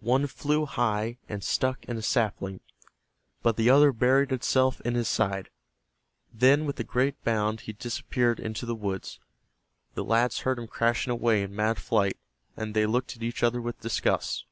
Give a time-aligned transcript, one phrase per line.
[0.00, 2.60] One flew high and stuck in a sapling,
[3.42, 5.50] but the other buried itself in his side.
[6.32, 9.20] Then with a great bound he disappeared into the woods.
[9.92, 12.16] The lads heard him crashing away in mad flight,
[12.56, 14.46] and they looked at each other with disgust.